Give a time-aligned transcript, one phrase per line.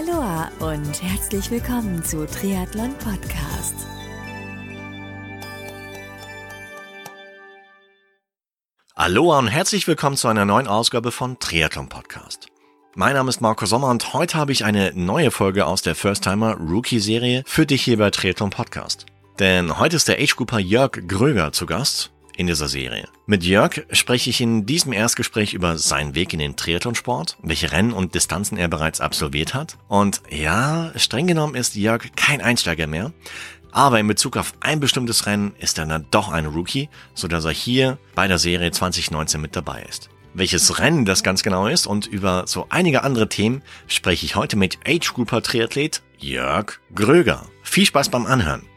[0.00, 3.74] Aloha und herzlich willkommen zu Triathlon Podcast.
[8.94, 12.46] Aloha und herzlich willkommen zu einer neuen Ausgabe von Triathlon Podcast.
[12.94, 16.24] Mein Name ist Marco Sommer und heute habe ich eine neue Folge aus der First
[16.24, 19.04] Timer Rookie Serie für dich hier bei Triathlon Podcast.
[19.38, 22.10] Denn heute ist der Age-Grouper Jörg Gröger zu Gast
[22.40, 23.06] in dieser Serie.
[23.26, 27.92] Mit Jörg spreche ich in diesem Erstgespräch über seinen Weg in den Triathlonsport, welche Rennen
[27.92, 29.76] und Distanzen er bereits absolviert hat.
[29.88, 33.12] Und ja, streng genommen ist Jörg kein Einsteiger mehr.
[33.72, 37.44] Aber in Bezug auf ein bestimmtes Rennen ist er dann doch ein Rookie, so dass
[37.44, 40.08] er hier bei der Serie 2019 mit dabei ist.
[40.32, 44.56] Welches Rennen das ganz genau ist und über so einige andere Themen spreche ich heute
[44.56, 47.46] mit Age Grouper Triathlet Jörg Gröger.
[47.62, 48.69] Viel Spaß beim Anhören.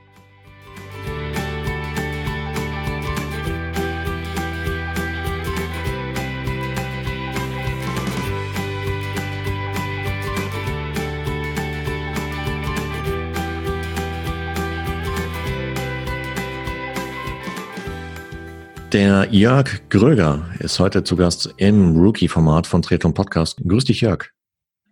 [18.94, 23.60] Der Jörg Gröger ist heute zu Gast im Rookie-Format von Triathlon Podcast.
[23.68, 24.30] Grüß dich, Jörg.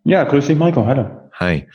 [0.05, 0.87] Ja, grüß dich, Maiko.
[0.87, 1.29] Hallo.
[1.33, 1.67] Hi.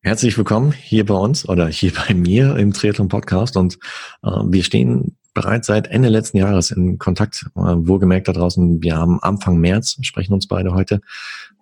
[0.00, 3.74] Herzlich willkommen hier bei uns oder hier bei mir im Triathlon Podcast und
[4.22, 7.44] äh, wir stehen bereits seit Ende letzten Jahres in Kontakt.
[7.54, 11.02] Äh, wohlgemerkt da draußen, wir haben Anfang März, sprechen uns beide heute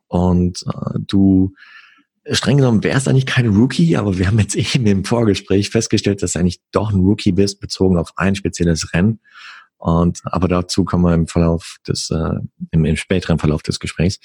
[0.07, 1.55] und äh, du
[2.31, 6.35] streng genommen wärst eigentlich kein Rookie, aber wir haben jetzt eben im Vorgespräch festgestellt, dass
[6.35, 9.19] du eigentlich doch ein Rookie bist, bezogen auf ein spezielles Rennen.
[9.79, 12.35] Und aber dazu kommen wir im Verlauf des, äh,
[12.73, 14.19] im, im späteren Verlauf des Gesprächs.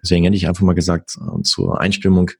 [0.00, 2.30] Deswegen hätte ich einfach mal gesagt, äh, zur Einstimmung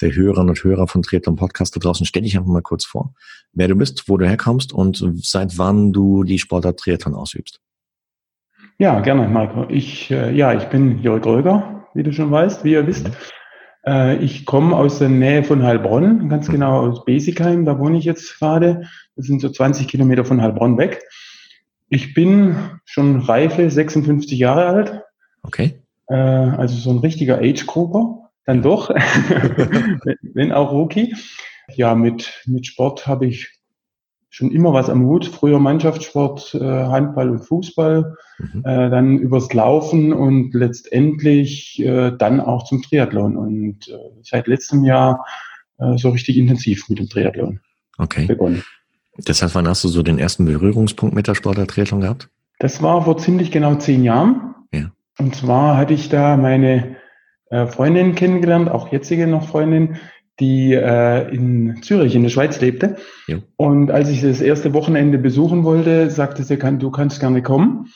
[0.00, 3.14] der Hörerinnen und Hörer von Triathlon Podcast da draußen, stell dich einfach mal kurz vor,
[3.52, 7.60] wer du bist, wo du herkommst und seit wann du die Sportart Triathlon ausübst.
[8.78, 9.66] Ja, gerne, Marco.
[9.68, 13.08] Ich, äh, ja, ich bin Jörg Röger, wie du schon weißt, wie ihr wisst.
[13.08, 13.14] Mhm.
[13.86, 16.52] Äh, ich komme aus der Nähe von Heilbronn, ganz mhm.
[16.52, 18.88] genau aus Besigheim, da wohne ich jetzt gerade.
[19.16, 21.02] Das sind so 20 Kilometer von Heilbronn weg.
[21.90, 25.02] Ich bin schon reife 56 Jahre alt.
[25.42, 25.82] Okay.
[26.08, 28.90] Äh, also so ein richtiger Age-Grouper, dann doch,
[30.22, 31.14] wenn auch Rookie.
[31.74, 33.60] Ja, mit, mit Sport habe ich
[34.28, 35.26] schon immer was am Hut.
[35.26, 38.60] Früher Mannschaftssport, äh, Handball und Fußball, mhm.
[38.64, 43.36] äh, dann übers Laufen und letztendlich äh, dann auch zum Triathlon.
[43.36, 45.26] Und äh, seit letztem Jahr
[45.78, 47.60] äh, so richtig intensiv mit dem Triathlon
[47.98, 48.26] okay.
[48.26, 48.62] begonnen.
[49.16, 52.28] Das heißt, wann hast du so den ersten Berührungspunkt mit der Sportart Triathlon gehabt?
[52.58, 54.54] Das war vor ziemlich genau zehn Jahren.
[54.72, 54.92] Ja.
[55.18, 56.96] Und zwar hatte ich da meine
[57.50, 59.96] äh, Freundin kennengelernt, auch jetzige noch Freundin,
[60.38, 62.96] die äh, in Zürich in der Schweiz lebte.
[63.26, 63.38] Ja.
[63.56, 67.88] Und als ich das erste Wochenende besuchen wollte, sagte sie, kann, du kannst gerne kommen,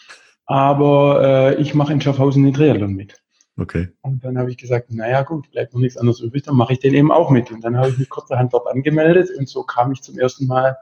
[0.45, 3.23] aber äh, ich mache in Schaffhausen den Triathlon mit.
[3.57, 3.89] Okay.
[4.03, 6.81] Und dann habe ich gesagt, naja gut, bleibt noch nichts anderes übrig, dann mache ich
[6.81, 7.51] den eben auch mit.
[7.51, 10.77] Und dann habe ich mich kurzerhand dort angemeldet und so kam ich zum ersten Mal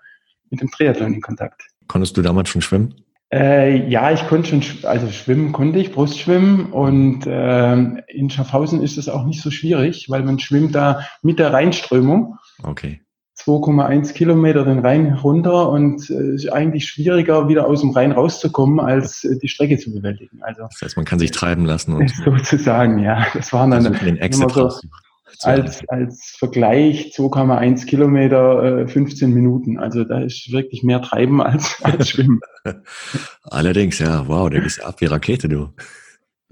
[0.52, 1.62] mit dem Triathlon in Kontakt.
[1.88, 2.94] Konntest du damals schon schwimmen?
[3.32, 7.72] Äh, ja, ich konnte schon, also schwimmen konnte ich, Brustschwimmen und äh,
[8.08, 12.36] in Schaffhausen ist es auch nicht so schwierig, weil man schwimmt da mit der Rheinströmung.
[12.62, 13.00] Okay.
[13.38, 18.12] 2,1 Kilometer den Rhein runter und es äh, ist eigentlich schwieriger, wieder aus dem Rhein
[18.12, 20.42] rauszukommen, als äh, die Strecke zu bewältigen.
[20.42, 21.94] Also, das heißt, man kann sich treiben lassen.
[21.94, 23.26] Und sozusagen, ja.
[23.32, 24.70] Das waren dann den Exit so,
[25.40, 29.78] als, als Vergleich 2,1 Kilometer, äh, 15 Minuten.
[29.78, 32.40] Also da ist wirklich mehr Treiben als, als Schwimmen.
[33.42, 35.70] Allerdings, ja, wow, der ist ab wie Rakete, du.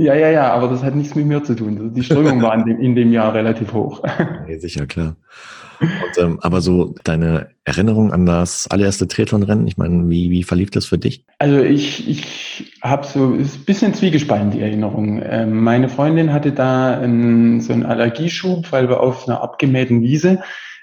[0.00, 1.92] Ja, ja, ja, aber das hat nichts mit mir zu tun.
[1.92, 4.02] Die Strömung war in dem, in dem Jahr relativ hoch.
[4.48, 5.16] Ja, sicher, klar.
[5.80, 10.70] Und, ähm, aber so deine Erinnerung an das allererste Triathlon-Rennen, ich meine, wie, wie verlief
[10.70, 11.26] das für dich?
[11.38, 15.20] Also ich, ich habe so ist ein bisschen zwiegespalten, die Erinnerung.
[15.22, 20.40] Ähm, meine Freundin hatte da einen, so einen Allergieschub, weil wir auf einer abgemähten Wiese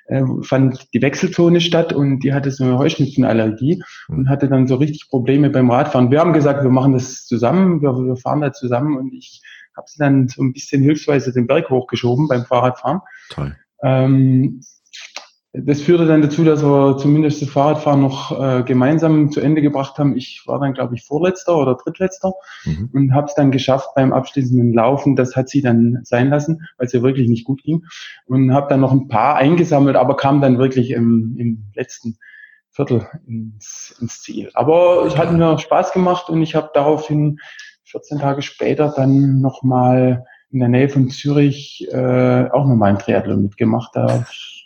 [0.07, 4.29] äh, fand die Wechselzone statt und die hatte so eine Heuschnupfenallergie und hm.
[4.29, 6.11] hatte dann so richtig Probleme beim Radfahren.
[6.11, 9.41] Wir haben gesagt, wir machen das zusammen, wir, wir fahren da zusammen und ich
[9.75, 13.01] habe sie dann so ein bisschen hilfsweise den Berg hochgeschoben beim Fahrradfahren.
[13.29, 13.55] Toll.
[13.83, 14.61] Ähm,
[15.53, 19.97] das führte dann dazu, dass wir zumindest das Fahrradfahren noch äh, gemeinsam zu Ende gebracht
[19.97, 20.15] haben.
[20.15, 22.33] Ich war dann, glaube ich, Vorletzter oder Drittletzter
[22.65, 22.89] mhm.
[22.93, 25.15] und habe es dann geschafft beim abschließenden Laufen.
[25.15, 27.85] Das hat sie dann sein lassen, weil es ja wirklich nicht gut ging.
[28.25, 32.17] Und habe dann noch ein paar eingesammelt, aber kam dann wirklich im, im letzten
[32.69, 34.51] Viertel ins, ins Ziel.
[34.53, 37.39] Aber es hat mir Spaß gemacht und ich habe daraufhin
[37.85, 43.41] 14 Tage später dann nochmal in der Nähe von Zürich äh, auch nochmal ein Triathlon
[43.41, 43.95] mitgemacht.
[43.95, 44.25] Da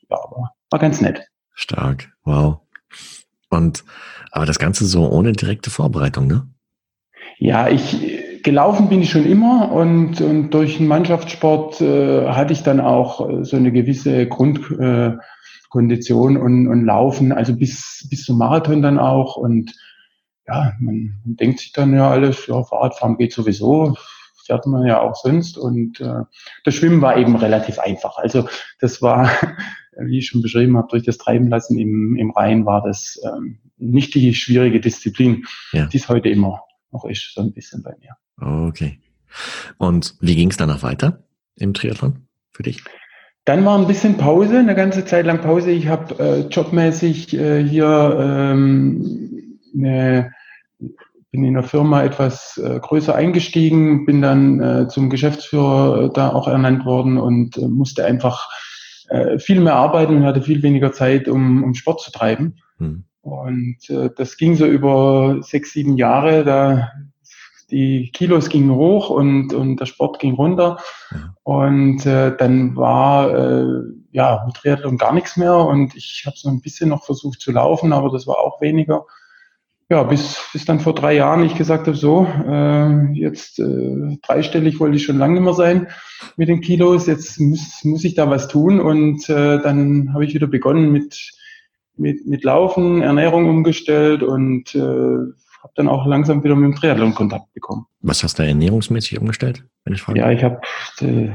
[0.10, 1.28] ja, aber war ganz nett.
[1.54, 2.60] Stark, wow.
[3.50, 3.84] Und
[4.32, 6.48] aber das Ganze so ohne direkte Vorbereitung, ne?
[7.38, 12.64] Ja, ich gelaufen bin ich schon immer und, und durch den Mannschaftssport äh, hatte ich
[12.64, 18.38] dann auch äh, so eine gewisse Grundkondition äh, und, und Laufen, also bis, bis zum
[18.38, 19.36] Marathon dann auch.
[19.36, 19.74] Und
[20.48, 23.96] ja, man denkt sich dann ja alles, ja, Fahrradfahren geht sowieso,
[24.46, 25.58] fährt man ja auch sonst.
[25.58, 26.24] Und äh,
[26.64, 28.18] das Schwimmen war eben relativ einfach.
[28.18, 28.48] Also
[28.80, 29.30] das war,
[29.98, 33.60] wie ich schon beschrieben habe, durch das Treiben lassen im, im Rhein war das ähm,
[33.78, 35.86] nicht die schwierige Disziplin, ja.
[35.88, 36.62] die es heute immer
[36.92, 38.16] noch ist, so ein bisschen bei mir.
[38.70, 39.00] Okay.
[39.78, 41.24] Und wie ging es danach weiter
[41.56, 42.84] im Triathlon für dich?
[43.46, 45.72] Dann war ein bisschen Pause, eine ganze Zeit lang Pause.
[45.72, 50.32] Ich habe äh, jobmäßig äh, hier ähm, eine,
[51.32, 56.30] bin in der Firma etwas äh, größer eingestiegen, bin dann äh, zum Geschäftsführer äh, da
[56.30, 58.48] auch ernannt worden und äh, musste einfach
[59.12, 62.56] äh, viel mehr arbeiten und hatte viel weniger Zeit, um, um Sport zu treiben.
[62.78, 63.04] Hm.
[63.22, 66.44] Und äh, das ging so über sechs, sieben Jahre.
[66.44, 66.92] Da
[67.70, 70.78] die Kilos gingen hoch und, und der Sport ging runter.
[71.12, 71.36] Ja.
[71.44, 76.50] Und äh, dann war äh, ja mit Triathlon gar nichts mehr und ich habe so
[76.50, 79.06] ein bisschen noch versucht zu laufen, aber das war auch weniger.
[79.92, 84.80] Ja, bis, bis dann vor drei Jahren ich gesagt habe, so, äh, jetzt äh, dreistellig
[84.80, 85.88] wollte ich schon lange nicht mehr sein
[86.38, 88.80] mit den Kilos, jetzt muss, muss ich da was tun.
[88.80, 91.32] Und äh, dann habe ich wieder begonnen mit
[91.98, 97.14] mit, mit Laufen, Ernährung umgestellt und äh, habe dann auch langsam wieder mit dem Triathlon
[97.14, 97.86] Kontakt bekommen.
[98.00, 100.20] Was hast du ernährungsmäßig umgestellt, wenn ich frage?
[100.20, 100.62] Ja, ich habe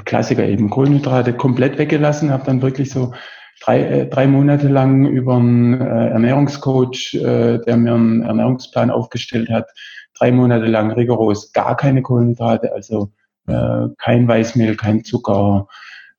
[0.07, 3.13] Klassiker eben Kohlenhydrate komplett weggelassen, habe dann wirklich so
[3.61, 9.51] drei, äh, drei Monate lang über einen äh, Ernährungscoach, äh, der mir einen Ernährungsplan aufgestellt
[9.51, 9.71] hat,
[10.15, 13.13] drei Monate lang rigoros gar keine Kohlenhydrate, also
[13.47, 15.69] äh, kein Weißmehl, kein Zucker,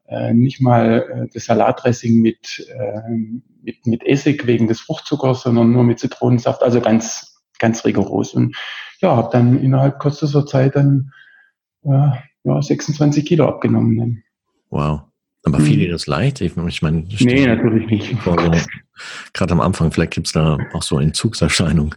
[0.07, 3.09] äh, nicht mal äh, das Salatdressing mit, äh,
[3.61, 8.33] mit, mit Essig wegen des Fruchtzuckers, sondern nur mit Zitronensaft, also ganz, ganz rigoros.
[8.33, 8.55] Und
[9.01, 11.11] ja, habe dann innerhalb kürzester Zeit dann
[11.83, 12.09] äh,
[12.43, 14.23] ja, 26 Kilo abgenommen.
[14.69, 15.06] Wow.
[15.53, 16.41] Aber fiel dir das leicht?
[16.41, 18.15] Ich, ich meine, nee, natürlich nicht.
[19.33, 21.95] Gerade am Anfang, vielleicht gibt es da auch so Entzugserscheinungen.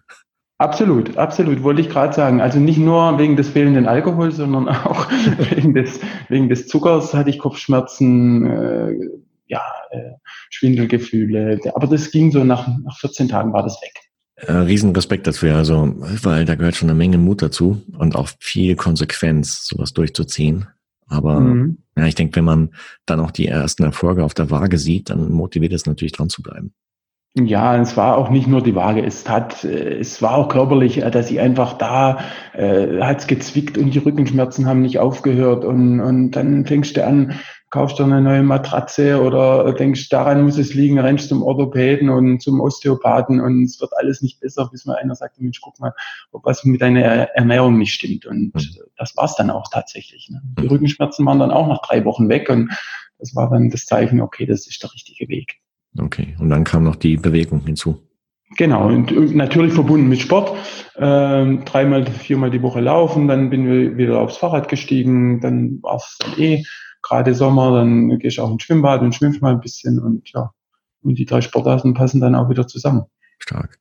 [0.58, 2.42] Absolut, absolut, wollte ich gerade sagen.
[2.42, 5.10] Also nicht nur wegen des fehlenden Alkohols, sondern auch
[5.54, 8.92] wegen, des, wegen des Zuckers hatte ich Kopfschmerzen, äh,
[9.46, 10.10] ja, äh,
[10.50, 11.60] Schwindelgefühle.
[11.74, 13.94] Aber das ging so nach, nach 14 Tagen war das weg.
[14.36, 18.76] Äh, Riesenrespekt dafür, also, weil da gehört schon eine Menge Mut dazu und auch viel
[18.76, 20.66] Konsequenz, sowas durchzuziehen.
[21.10, 21.78] Aber mhm.
[21.96, 22.70] ja, ich denke, wenn man
[23.04, 26.42] dann auch die ersten Erfolge auf der Waage sieht, dann motiviert es natürlich dran zu
[26.42, 26.72] bleiben.
[27.36, 29.04] Ja, es war auch nicht nur die Waage.
[29.04, 32.18] Es hat, äh, es war auch körperlich, äh, dass ich einfach da
[32.54, 37.34] äh, hat's gezwickt und die Rückenschmerzen haben nicht aufgehört und und dann fängst du an,
[37.70, 42.42] kaufst du eine neue Matratze oder denkst, daran muss es liegen, rennst zum Orthopäden und
[42.42, 45.94] zum Osteopathen und es wird alles nicht besser, bis mal einer sagt, Mensch, guck mal,
[46.32, 48.26] ob was mit deiner Ernährung nicht stimmt.
[48.26, 48.62] Und mhm.
[48.96, 50.28] das war's dann auch tatsächlich.
[50.30, 50.42] Ne?
[50.58, 50.68] Die hm.
[50.68, 52.70] Rückenschmerzen waren dann auch nach drei Wochen weg und
[53.18, 55.60] das war dann das Zeichen, okay, das ist der richtige Weg.
[55.98, 58.00] Okay, und dann kam noch die Bewegung hinzu.
[58.56, 60.56] Genau, und natürlich verbunden mit Sport.
[60.96, 65.96] Ähm, dreimal, viermal die Woche laufen, dann bin ich wieder aufs Fahrrad gestiegen, dann war
[65.96, 66.64] es eh
[67.02, 70.52] gerade Sommer, dann gehe ich auch ins Schwimmbad und schwimme mal ein bisschen und ja,
[71.02, 73.04] und die drei Sportarten passen dann auch wieder zusammen.
[73.38, 73.78] Stark.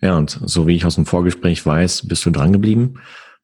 [0.00, 2.94] Ja, und so wie ich aus dem Vorgespräch weiß, bist du dran geblieben.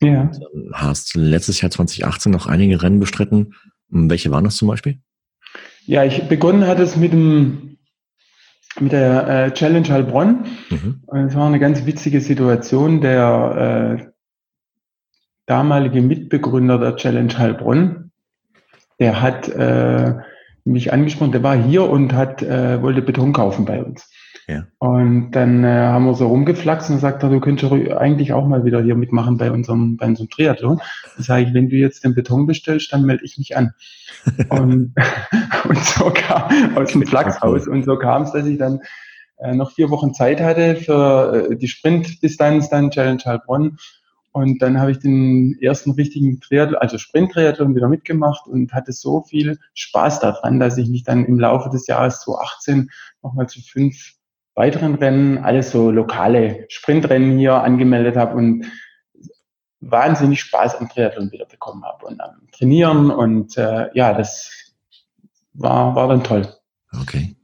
[0.02, 0.22] Ja.
[0.22, 0.40] Und
[0.72, 3.54] hast letztes Jahr 2018 noch einige Rennen bestritten.
[3.88, 4.98] Welche waren das zum Beispiel?
[5.84, 7.66] Ja, ich begonnen hat es mit dem
[8.80, 10.44] mit der äh, Challenge Heilbronn.
[10.70, 11.02] Mhm.
[11.06, 13.00] Und es war eine ganz witzige Situation.
[13.00, 14.06] Der äh,
[15.46, 18.05] damalige Mitbegründer der Challenge Heilbronn,
[18.98, 20.14] der hat äh,
[20.64, 24.10] mich angesprochen, der war hier und hat äh, wollte Beton kaufen bei uns.
[24.48, 24.64] Ja.
[24.78, 28.64] Und dann äh, haben wir so rumgeflaxt und sagt er, du könntest eigentlich auch mal
[28.64, 30.80] wieder hier mitmachen bei unserem, bei unserem Triathlon.
[31.16, 33.72] Dann sage ich, wenn du jetzt den Beton bestellst, dann melde ich mich an.
[34.50, 34.94] und,
[35.68, 37.66] und so kam aus dem Flachshaus.
[37.66, 38.80] Und so kam es, dass ich dann
[39.38, 43.78] äh, noch vier Wochen Zeit hatte für äh, die Sprintdistanz, dann Challenge Heilbronn.
[44.36, 49.22] Und dann habe ich den ersten richtigen Triathlon, also Sprint-Triathlon wieder mitgemacht und hatte so
[49.22, 52.90] viel Spaß daran, dass ich mich dann im Laufe des Jahres 2018
[53.22, 54.12] nochmal zu fünf
[54.54, 58.66] weiteren Rennen, alles so lokale Sprintrennen hier angemeldet habe und
[59.80, 64.74] wahnsinnig Spaß am Triathlon wieder bekommen habe und am Trainieren und äh, ja, das
[65.54, 66.46] war, war dann toll.
[67.00, 67.36] Okay.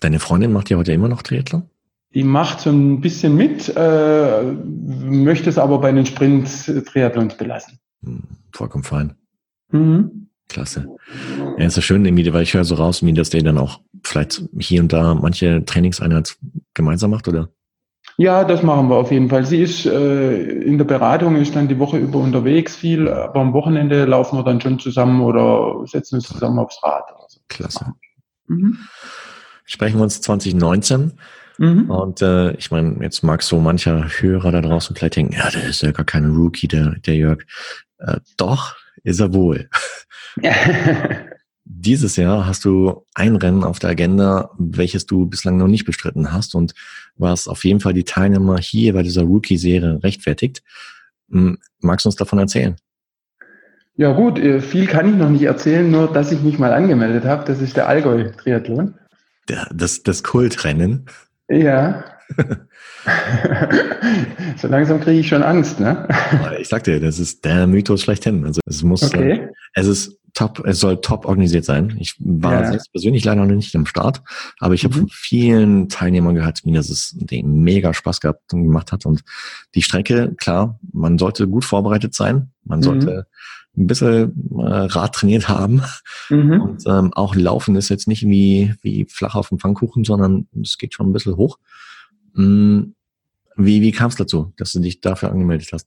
[0.00, 1.68] Deine Freundin macht ja heute immer noch Triathlon?
[2.12, 7.78] Die macht so ein bisschen mit, äh, möchte es aber bei den Sprint-Triathlons belassen.
[8.02, 9.14] Hm, vollkommen fein.
[9.70, 10.28] Mhm.
[10.48, 10.88] Klasse.
[11.58, 13.80] Ja, ist ja schön, irgendwie, weil ich höre so raus, wie dass der dann auch
[14.02, 16.36] vielleicht hier und da manche Trainingseinheit
[16.74, 17.50] gemeinsam macht, oder?
[18.16, 19.46] Ja, das machen wir auf jeden Fall.
[19.46, 23.52] Sie ist äh, in der Beratung, ist dann die Woche über unterwegs viel, aber am
[23.52, 27.04] Wochenende laufen wir dann schon zusammen oder setzen uns zusammen aufs Rad.
[27.16, 27.40] Also.
[27.48, 27.94] Klasse.
[28.48, 28.76] Mhm.
[29.64, 31.12] Sprechen wir uns 2019.
[31.60, 31.90] Mhm.
[31.90, 35.64] Und äh, ich meine, jetzt mag so mancher Hörer da draußen vielleicht denken, ja, der
[35.64, 37.42] ist ja gar kein Rookie, der, der Jörg.
[37.98, 39.68] Äh, doch, ist er wohl.
[41.64, 46.32] Dieses Jahr hast du ein Rennen auf der Agenda, welches du bislang noch nicht bestritten
[46.32, 46.72] hast und
[47.16, 50.62] was auf jeden Fall die Teilnehmer hier bei dieser Rookie-Serie rechtfertigt.
[51.30, 52.76] Hm, magst du uns davon erzählen?
[53.96, 57.26] Ja gut, äh, viel kann ich noch nicht erzählen, nur dass ich mich mal angemeldet
[57.26, 57.44] habe.
[57.44, 58.94] Das ist der Allgäu-Triathlon.
[59.46, 61.04] Das, das Kultrennen.
[61.50, 62.04] Ja.
[64.56, 66.06] so langsam kriege ich schon Angst, ne?
[66.60, 68.46] ich sag dir, das ist der Mythos schlechthin.
[68.46, 69.48] Also es muss, okay.
[69.74, 71.96] es ist top, es soll top organisiert sein.
[71.98, 72.70] Ich war ja.
[72.70, 74.22] selbst persönlich leider noch nicht am Start,
[74.58, 74.98] aber ich habe mhm.
[75.00, 79.06] von vielen Teilnehmern gehört, wie das es denen mega Spaß gehabt und gemacht hat.
[79.06, 79.22] Und
[79.74, 82.50] die Strecke, klar, man sollte gut vorbereitet sein.
[82.64, 82.84] Man mhm.
[82.84, 83.26] sollte
[83.76, 85.82] ein bisschen äh, Rad trainiert haben.
[86.28, 86.60] Mhm.
[86.60, 90.78] Und ähm, auch Laufen ist jetzt nicht wie, wie flach auf dem Pfannkuchen, sondern es
[90.78, 91.58] geht schon ein bisschen hoch.
[92.34, 92.94] Mhm.
[93.56, 95.86] Wie, wie kam es dazu, dass du dich dafür angemeldet hast?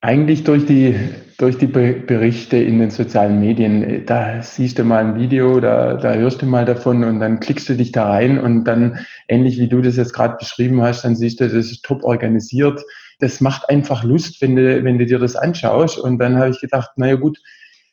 [0.00, 0.94] Eigentlich durch die,
[1.38, 4.06] durch die Berichte in den sozialen Medien.
[4.06, 7.68] Da siehst du mal ein Video, da, da hörst du mal davon und dann klickst
[7.68, 11.16] du dich da rein und dann, ähnlich wie du das jetzt gerade beschrieben hast, dann
[11.16, 12.84] siehst du, das ist top organisiert
[13.18, 15.98] das macht einfach Lust, wenn du, wenn du dir das anschaust.
[15.98, 17.38] Und dann habe ich gedacht, naja gut,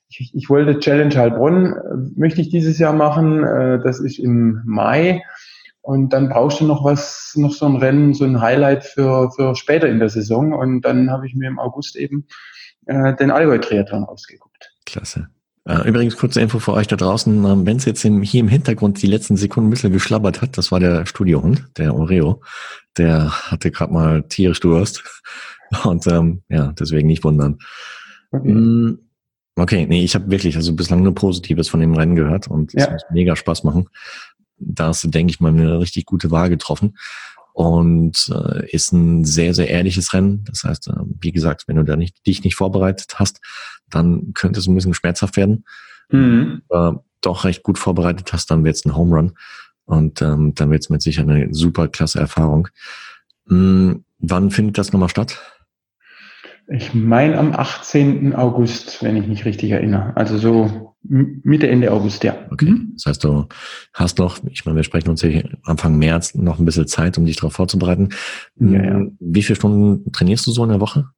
[0.08, 3.44] ich, ich wollte Challenge Heilbronn, äh, möchte ich dieses Jahr machen.
[3.44, 5.24] Äh, das ist im Mai.
[5.86, 9.54] Und dann brauchst du noch was, noch so ein Rennen, so ein Highlight für, für
[9.56, 10.52] später in der Saison.
[10.52, 12.26] Und dann habe ich mir im August eben
[12.88, 14.72] äh, den Allgäu-Triathlon ausgeguckt.
[14.88, 15.28] Klasse.
[15.66, 17.46] Äh, übrigens, kurze Info für euch da draußen.
[17.46, 20.58] Ähm, Wenn es jetzt im, hier im Hintergrund die letzten Sekunden ein bisschen geschlabbert hat,
[20.58, 22.42] das war der Studiohund, der Oreo.
[22.98, 25.04] Der hatte gerade mal tierisch Durst.
[25.84, 27.60] Und ähm, ja, deswegen nicht wundern.
[28.32, 29.00] Okay, mm,
[29.56, 32.86] okay nee, ich habe wirklich also bislang nur Positives von dem Rennen gehört und es
[32.86, 32.92] ja.
[32.92, 33.88] muss mega Spaß machen.
[34.58, 36.98] Da hast du, denke ich mal, eine richtig gute Wahl getroffen
[37.54, 40.44] und äh, ist ein sehr, sehr ehrliches Rennen.
[40.44, 43.40] Das heißt, äh, wie gesagt, wenn du da nicht, dich nicht vorbereitet hast,
[43.90, 45.64] dann könnte es ein bisschen schmerzhaft werden.
[46.10, 46.64] Mhm.
[46.70, 49.38] Äh, doch recht gut vorbereitet hast, dann wird es ein Home Run
[49.86, 52.68] und ähm, dann wird es mit sicher eine super klasse Erfahrung.
[53.46, 54.04] Mhm.
[54.20, 55.40] Wann findet das nochmal statt?
[56.68, 58.36] Ich meine am 18.
[58.36, 60.14] August, wenn ich mich richtig erinnere.
[60.18, 62.36] Also so Mitte, Ende August, ja.
[62.52, 62.72] Okay.
[62.72, 62.94] Mhm.
[62.96, 63.48] Das heißt, du
[63.94, 67.26] hast noch, ich meine, wir sprechen uns hier Anfang März noch ein bisschen Zeit, um
[67.26, 68.10] dich darauf vorzubereiten.
[68.60, 69.02] Ja, ja.
[69.20, 71.10] Wie viele Stunden trainierst du so in der Woche?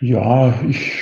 [0.00, 0.92] Ja, ich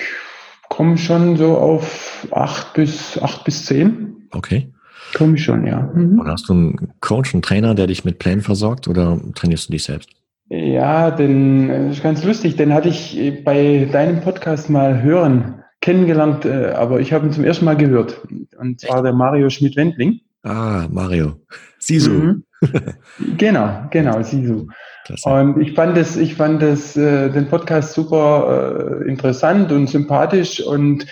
[0.69, 4.29] komme schon so auf acht bis acht bis zehn.
[4.31, 4.73] Okay.
[5.15, 5.91] Komme ich schon, ja.
[5.95, 6.21] Mhm.
[6.21, 9.73] Und hast du einen Coach, einen Trainer, der dich mit Plänen versorgt oder trainierst du
[9.73, 10.11] dich selbst?
[10.49, 16.45] Ja, den das ist ganz lustig, den hatte ich bei deinem Podcast mal hören kennengelernt,
[16.45, 18.21] äh, aber ich habe ihn zum ersten Mal gehört.
[18.59, 20.21] Und zwar der Mario Schmidt-Wendling.
[20.43, 21.41] Ah, Mario.
[21.79, 22.11] Sisu.
[22.11, 22.45] Mhm.
[23.39, 24.67] genau, genau, Sisu.
[25.05, 25.29] Klasse.
[25.29, 30.61] Und ich fand es, ich fand es, äh, den Podcast super äh, interessant und sympathisch
[30.61, 31.07] und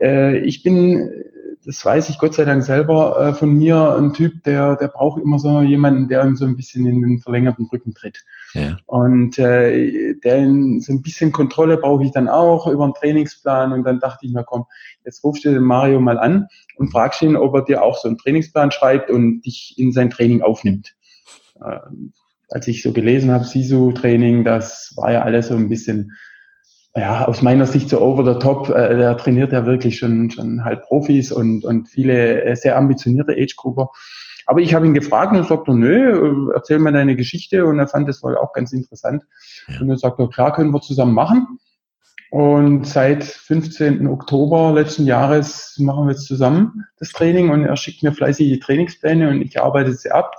[0.00, 1.08] äh, ich bin,
[1.66, 5.20] das weiß ich Gott sei Dank selber äh, von mir, ein Typ, der, der braucht
[5.20, 8.24] immer so jemanden, der ihm so ein bisschen in den verlängerten Rücken tritt.
[8.54, 8.78] Ja.
[8.86, 10.42] Und äh, der,
[10.80, 13.72] so ein bisschen Kontrolle brauche ich dann auch über einen Trainingsplan.
[13.72, 14.66] Und dann dachte ich mir, komm,
[15.04, 16.46] jetzt rufst du den Mario mal an
[16.76, 20.10] und fragst ihn, ob er dir auch so einen Trainingsplan schreibt und dich in sein
[20.10, 20.94] Training aufnimmt.
[21.60, 21.80] Äh,
[22.48, 26.12] als ich so gelesen habe, SISU-Training, das war ja alles so ein bisschen,
[26.96, 28.70] ja, aus meiner Sicht so over the top.
[28.70, 33.32] Äh, der trainiert ja wirklich schon, schon halt Profis und, und viele äh, sehr ambitionierte
[33.32, 33.90] Age-Grupper.
[34.46, 37.88] Aber ich habe ihn gefragt und er sagte, nö, erzähl mir deine Geschichte und er
[37.88, 39.24] fand das wohl auch ganz interessant.
[39.68, 39.80] Ja.
[39.80, 41.58] Und er sagte, klar, können wir zusammen machen.
[42.30, 44.06] Und seit 15.
[44.06, 48.58] Oktober letzten Jahres machen wir jetzt zusammen das Training und er schickt mir fleißig die
[48.58, 50.34] Trainingspläne und ich arbeite sie ab.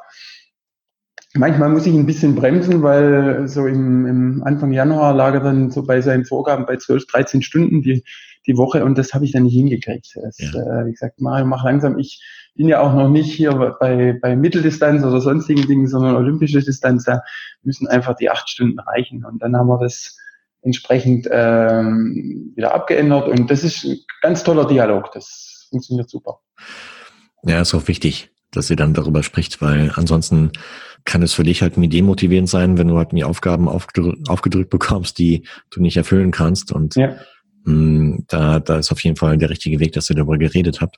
[1.37, 5.71] Manchmal muss ich ein bisschen bremsen, weil so im, im Anfang Januar lag er dann
[5.71, 8.03] so bei seinen Vorgaben bei 12, 13 Stunden die,
[8.45, 10.17] die Woche und das habe ich dann nicht hingekriegt.
[10.21, 10.49] Das, ja.
[10.49, 11.99] äh, wie gesagt, Mario, mach langsam.
[11.99, 12.21] Ich
[12.55, 17.03] bin ja auch noch nicht hier bei, bei Mitteldistanz oder sonstigen Dingen, sondern olympische Distanz.
[17.03, 17.21] Da
[17.61, 19.23] müssen einfach die acht Stunden reichen.
[19.25, 20.17] Und dann haben wir das
[20.61, 23.27] entsprechend ähm, wieder abgeändert.
[23.27, 25.11] Und das ist ein ganz toller Dialog.
[25.13, 26.39] Das funktioniert super.
[27.43, 30.51] Ja, ist auch wichtig, dass ihr dann darüber spricht, weil ansonsten
[31.07, 34.69] kann es für dich halt nie demotivierend sein, wenn du halt nie Aufgaben aufgedrückt, aufgedrückt
[34.69, 36.71] bekommst, die du nicht erfüllen kannst.
[36.71, 37.15] Und ja.
[37.63, 40.81] mh, mm, da, da ist auf jeden Fall der richtige Weg, dass ihr darüber geredet
[40.81, 40.97] habt.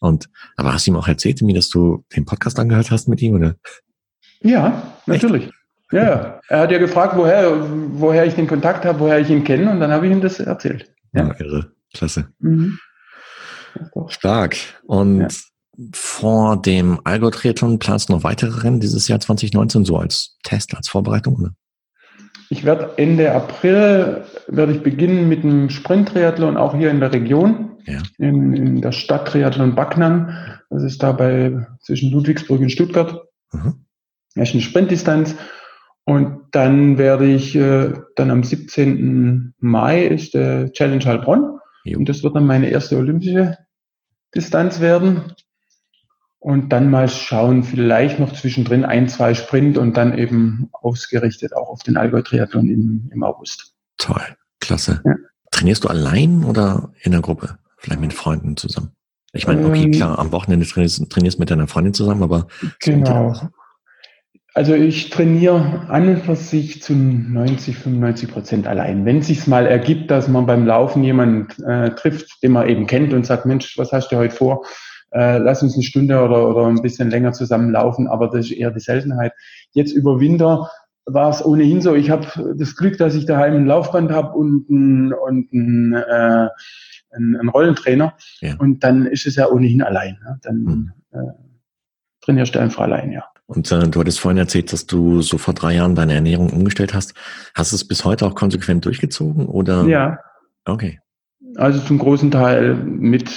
[0.00, 3.20] Und aber hast du ihm auch erzählt, mir, dass du den Podcast angehört hast mit
[3.20, 3.54] ihm, oder?
[4.40, 5.44] Ja, natürlich.
[5.44, 5.54] Echt?
[5.92, 6.40] Ja, ja.
[6.48, 9.80] Er hat ja gefragt, woher, woher ich den Kontakt habe, woher ich ihn kenne und
[9.80, 10.90] dann habe ich ihm das erzählt.
[11.12, 11.72] Ja, ja irre.
[11.92, 12.28] Klasse.
[12.38, 12.78] Mhm.
[14.08, 14.56] Stark.
[14.84, 15.28] Und.
[15.94, 20.88] Vor dem Allgäu-Triathlon planst du noch weitere Rennen dieses Jahr 2019 so als Test, als
[20.88, 21.36] Vorbereitung?
[21.36, 21.50] Oder?
[22.50, 27.78] Ich werde Ende April werde ich beginnen mit einem Sprint-Triathlon auch hier in der Region,
[27.86, 28.02] ja.
[28.18, 30.34] in, in der Stadt Triathlon Backnang.
[30.68, 33.22] Das ist da bei zwischen Ludwigsburg und Stuttgart.
[33.52, 33.86] Mhm.
[34.34, 35.36] Das ist eine Sprintdistanz.
[36.04, 39.54] Und dann werde ich äh, dann am 17.
[39.58, 41.58] Mai ist der Challenge Heilbronn.
[41.84, 41.98] Jo.
[41.98, 43.58] Und das wird dann meine erste olympische
[44.34, 45.34] Distanz werden.
[46.40, 51.68] Und dann mal schauen, vielleicht noch zwischendrin ein, zwei Sprint und dann eben ausgerichtet auch
[51.68, 53.74] auf den Allgäu-Triathlon im, im August.
[53.98, 54.22] Toll,
[54.58, 55.02] klasse.
[55.04, 55.14] Ja.
[55.50, 57.58] Trainierst du allein oder in der Gruppe?
[57.76, 58.92] Vielleicht mit Freunden zusammen?
[59.32, 62.46] Ich meine, okay, ähm, klar, am Wochenende trainierst, trainierst mit deiner Freundin zusammen, aber.
[62.80, 63.34] Genau.
[64.52, 69.04] Also ich trainiere an und für sich zu 90, 95 Prozent allein.
[69.04, 72.86] Wenn es sich mal ergibt, dass man beim Laufen jemanden äh, trifft, den man eben
[72.86, 74.66] kennt und sagt, Mensch, was hast du heute vor?
[75.12, 78.52] Äh, lass uns eine Stunde oder, oder ein bisschen länger zusammen laufen, aber das ist
[78.52, 79.32] eher die Seltenheit.
[79.72, 80.70] Jetzt über Winter
[81.06, 84.70] war es ohnehin so, ich habe das Glück, dass ich daheim ein Laufband habe und
[84.70, 86.48] ein, und ein, äh,
[87.12, 88.54] ein, ein Rollentrainer ja.
[88.58, 90.18] und dann ist es ja ohnehin allein.
[90.22, 90.38] Ne?
[90.42, 90.92] Dann hm.
[91.12, 91.32] äh,
[92.20, 93.24] trainierst du einfach allein, ja.
[93.46, 96.94] Und äh, du hattest vorhin erzählt, dass du so vor drei Jahren deine Ernährung umgestellt
[96.94, 97.14] hast.
[97.54, 99.84] Hast du es bis heute auch konsequent durchgezogen oder?
[99.86, 100.20] Ja.
[100.64, 101.00] Okay.
[101.56, 103.28] Also zum großen Teil mit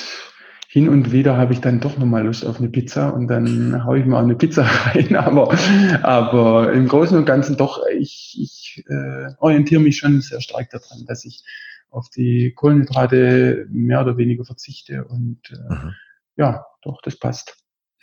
[0.74, 4.00] hin und wieder habe ich dann doch nochmal Lust auf eine Pizza und dann haue
[4.00, 5.16] ich mal eine Pizza rein.
[5.16, 5.56] Aber,
[6.02, 11.06] aber im Großen und Ganzen doch, ich, ich äh, orientiere mich schon sehr stark daran,
[11.06, 11.44] dass ich
[11.92, 15.06] auf die Kohlenhydrate mehr oder weniger verzichte.
[15.06, 15.92] Und äh,
[16.38, 17.56] ja, doch, das passt.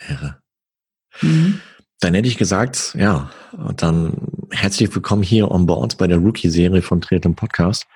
[0.08, 0.36] Irre.
[1.22, 1.60] Mhm.
[1.98, 3.32] Dann hätte ich gesagt, ja,
[3.78, 4.12] dann
[4.50, 7.86] herzlich willkommen hier on board bei der Rookie-Serie von Triathlon Podcast.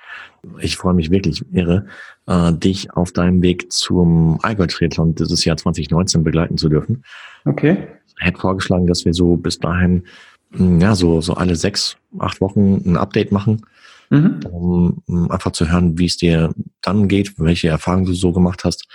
[0.60, 1.86] Ich freue mich wirklich irre,
[2.26, 7.04] äh, dich auf deinem Weg zum Allgäu-Triathlon dieses Jahr 2019 begleiten zu dürfen.
[7.44, 7.88] Okay.
[8.06, 10.04] Ich hätte vorgeschlagen, dass wir so bis dahin,
[10.52, 13.66] hm, ja, so, so alle sechs, acht Wochen ein Update machen,
[14.10, 14.40] mhm.
[14.50, 18.64] um, um einfach zu hören, wie es dir dann geht, welche Erfahrungen du so gemacht
[18.64, 18.86] hast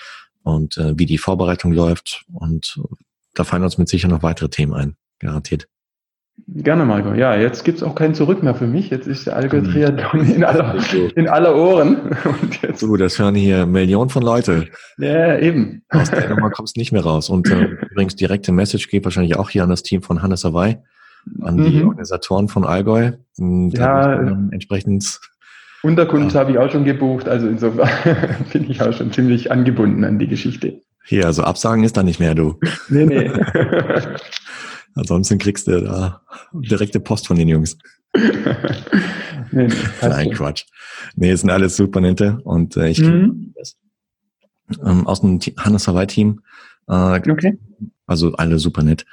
[0.43, 2.79] und äh, wie die Vorbereitung läuft und
[3.33, 5.67] da fallen uns mit Sicherheit noch weitere Themen ein, garantiert.
[6.47, 7.13] Gerne, Marco.
[7.13, 8.89] Ja, jetzt gibt's auch kein Zurück mehr für mich.
[8.89, 10.75] Jetzt ist der Allgäu Triathlon in aller,
[11.15, 11.97] in aller Ohren.
[12.25, 14.67] Und du, das hören hier Millionen von Leute.
[14.97, 15.83] Ja, eben.
[15.89, 17.29] Aus der Nummer kommst nicht mehr raus.
[17.29, 20.77] Und äh, übrigens direkte Message geht wahrscheinlich auch hier an das Team von Hannes Hawaii,
[21.41, 21.71] an mhm.
[21.71, 23.11] die Organisatoren von Allgäu.
[23.37, 25.19] Hm, da ja, entsprechend
[25.81, 26.41] Unterkunft ja.
[26.41, 27.89] habe ich auch schon gebucht, also insofern
[28.53, 30.81] bin ich auch schon ziemlich angebunden an die Geschichte.
[31.05, 32.59] Hier, also Absagen ist da nicht mehr, du.
[32.89, 33.31] Nee, nee.
[34.95, 36.21] Ansonsten kriegst du da
[36.53, 37.77] direkte Post von den Jungs.
[38.15, 38.27] nee,
[39.51, 39.69] nee,
[40.01, 40.65] Nein, Quatsch.
[41.15, 43.53] Nee, es sind alles super nette und äh, ich mhm.
[44.83, 46.41] ähm, aus dem Hannes Hawaii-Team.
[46.87, 47.57] Äh, okay.
[48.07, 49.05] Also alle super nett.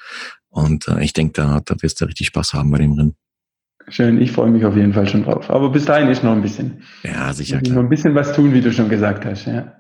[0.49, 3.17] Und äh, ich denke, da, da wirst du richtig Spaß haben bei dem Rennen.
[3.89, 5.49] Schön, ich freue mich auf jeden Fall schon drauf.
[5.49, 6.83] Aber bis dahin ist noch ein bisschen.
[7.05, 7.61] Ja, sicher.
[7.69, 9.47] Noch ein bisschen was tun, wie du schon gesagt hast.
[9.47, 9.75] Ja.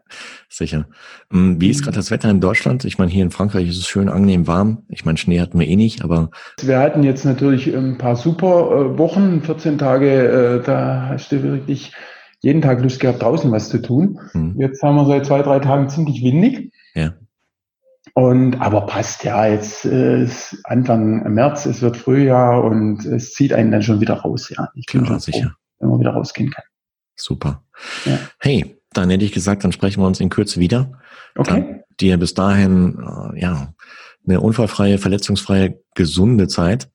[0.48, 0.86] Sicher.
[1.30, 2.84] Hm, wie ist gerade das Wetter in Deutschland?
[2.84, 4.84] Ich meine, hier in Frankreich ist es schön angenehm warm.
[4.88, 6.30] Ich meine, Schnee hatten wir eh nicht, aber.
[6.62, 11.42] Wir hatten jetzt natürlich ein paar super äh, Wochen, 14 Tage, äh, da hast du
[11.42, 11.92] wirklich
[12.42, 14.20] jeden Tag Lust gehabt, draußen was zu tun.
[14.32, 14.54] Hm.
[14.56, 16.72] Jetzt haben wir seit zwei, drei Tagen ziemlich windig.
[16.94, 17.14] Ja.
[18.18, 23.52] Und aber passt ja, jetzt äh, ist Anfang März, es wird Frühjahr und es zieht
[23.52, 24.70] einen dann schon wieder raus, ja.
[24.74, 25.48] Ich bin Klar, schon sicher.
[25.48, 26.64] Froh, wenn man wieder rausgehen kann.
[27.14, 27.62] Super.
[28.06, 28.18] Ja.
[28.40, 30.98] Hey, dann hätte ich gesagt, dann sprechen wir uns in Kürze wieder.
[31.34, 31.50] Okay.
[31.50, 33.74] Dann dir bis dahin, äh, ja,
[34.26, 36.88] eine unfallfreie, verletzungsfreie, gesunde Zeit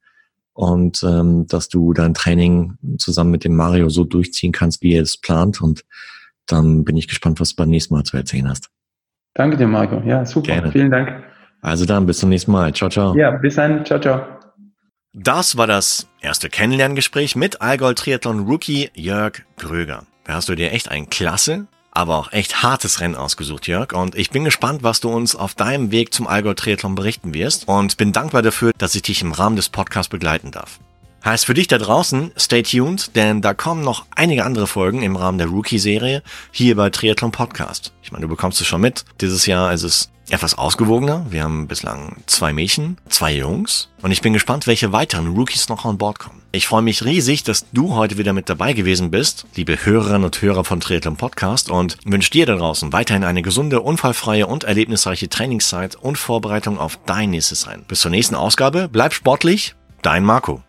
[0.53, 5.03] und ähm, dass du dein Training zusammen mit dem Mario so durchziehen kannst, wie er
[5.03, 5.61] es plant.
[5.61, 5.85] Und
[6.47, 8.71] dann bin ich gespannt, was du beim nächsten Mal zu erzählen hast.
[9.33, 10.01] Danke dir, Marco.
[10.05, 10.53] Ja, super.
[10.53, 10.71] Gerne.
[10.71, 11.23] Vielen Dank.
[11.61, 12.73] Also dann, bis zum nächsten Mal.
[12.73, 13.15] Ciao, ciao.
[13.15, 13.85] Ja, bis dann.
[13.85, 14.21] Ciao, ciao.
[15.13, 20.03] Das war das erste Kennenlerngespräch mit Allgäu Triathlon Rookie Jörg Gröger.
[20.23, 23.93] Da hast du dir echt ein klasse, aber auch echt hartes Rennen ausgesucht, Jörg.
[23.93, 27.67] Und ich bin gespannt, was du uns auf deinem Weg zum Allgäu Triathlon berichten wirst.
[27.67, 30.79] Und bin dankbar dafür, dass ich dich im Rahmen des Podcasts begleiten darf.
[31.23, 35.15] Heißt für dich da draußen, stay tuned, denn da kommen noch einige andere Folgen im
[35.15, 37.93] Rahmen der Rookie-Serie hier bei Triathlon Podcast.
[38.01, 39.05] Ich meine, du bekommst es schon mit.
[39.21, 41.25] Dieses Jahr ist es etwas ausgewogener.
[41.29, 45.85] Wir haben bislang zwei Mädchen, zwei Jungs und ich bin gespannt, welche weiteren Rookies noch
[45.85, 46.41] an Bord kommen.
[46.53, 50.41] Ich freue mich riesig, dass du heute wieder mit dabei gewesen bist, liebe Hörerinnen und
[50.41, 55.29] Hörer von Triathlon Podcast und wünsche dir da draußen weiterhin eine gesunde, unfallfreie und erlebnisreiche
[55.29, 57.85] Trainingszeit und Vorbereitung auf dein nächstes Rennen.
[57.87, 60.63] Bis zur nächsten Ausgabe, bleib sportlich, Dein Marco.